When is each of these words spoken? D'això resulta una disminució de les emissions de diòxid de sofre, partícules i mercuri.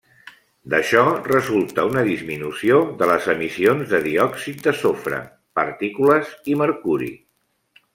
D'això 0.73 1.03
resulta 1.27 1.85
una 1.89 2.05
disminució 2.07 2.81
de 3.03 3.11
les 3.13 3.29
emissions 3.35 3.95
de 3.95 4.03
diòxid 4.09 4.67
de 4.69 4.77
sofre, 4.83 5.23
partícules 5.63 6.37
i 6.55 6.61
mercuri. 6.67 7.17